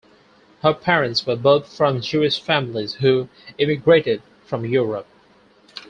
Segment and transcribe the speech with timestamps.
[0.63, 5.05] Her parents were both from Jewish families who emigrated from Europe.